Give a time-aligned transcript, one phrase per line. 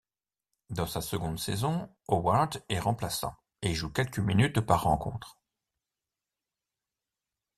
[0.71, 5.39] Dans sa seconde saison, Howard est remplaçant et joue quelques minutes par rencontre.